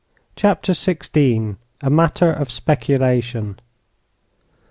[0.35, 1.57] CHAPTER XVI.
[1.83, 3.59] A MATTER OF SPECULATION.